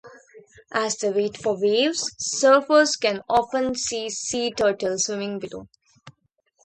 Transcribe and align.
As 0.73 0.97
they 0.97 1.11
wait 1.11 1.37
for 1.37 1.55
waves, 1.61 2.15
surfers 2.19 2.99
can 2.99 3.21
often 3.29 3.75
see 3.75 4.09
sea 4.09 4.49
turtles 4.51 5.03
swimming 5.03 5.37
below. 5.37 5.67